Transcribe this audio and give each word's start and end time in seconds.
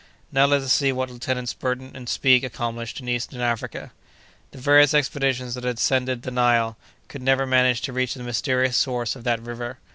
Now 0.31 0.47
let 0.47 0.61
us 0.63 0.73
see 0.73 0.91
what 0.91 1.11
Lieutenants 1.11 1.53
Burton 1.53 1.91
and 1.93 2.09
Speke 2.09 2.43
accomplished 2.43 2.99
in 2.99 3.07
Eastern 3.07 3.39
Africa. 3.39 3.91
The 4.49 4.57
various 4.57 4.95
expeditions 4.95 5.53
that 5.53 5.63
had 5.63 5.77
ascended 5.77 6.23
the 6.23 6.31
Nile 6.31 6.75
could 7.07 7.21
never 7.21 7.45
manage 7.45 7.81
to 7.81 7.93
reach 7.93 8.15
the 8.15 8.23
mysterious 8.23 8.75
source 8.75 9.15
of 9.15 9.25
that 9.25 9.39
river. 9.39 9.77